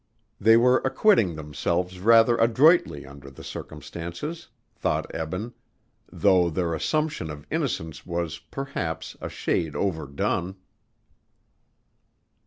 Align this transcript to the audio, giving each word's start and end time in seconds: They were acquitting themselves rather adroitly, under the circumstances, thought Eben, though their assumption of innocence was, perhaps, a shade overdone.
They 0.39 0.57
were 0.57 0.79
acquitting 0.83 1.35
themselves 1.35 1.99
rather 1.99 2.35
adroitly, 2.39 3.05
under 3.05 3.29
the 3.29 3.43
circumstances, 3.43 4.47
thought 4.75 5.05
Eben, 5.13 5.53
though 6.11 6.49
their 6.49 6.73
assumption 6.73 7.29
of 7.29 7.45
innocence 7.51 8.03
was, 8.03 8.39
perhaps, 8.39 9.15
a 9.21 9.29
shade 9.29 9.75
overdone. 9.75 10.55